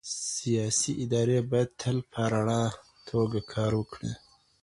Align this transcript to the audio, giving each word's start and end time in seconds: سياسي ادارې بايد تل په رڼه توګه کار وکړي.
سياسي 0.35 0.91
ادارې 1.03 1.39
بايد 1.49 1.69
تل 1.81 1.97
په 2.11 2.21
رڼه 2.31 2.63
توګه 3.09 3.39
کار 3.53 3.71
وکړي. 3.79 4.11